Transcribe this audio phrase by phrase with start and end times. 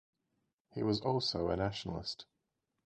[0.73, 2.25] He was also a nationalist.